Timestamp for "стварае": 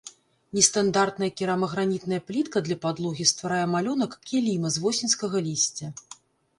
3.35-3.63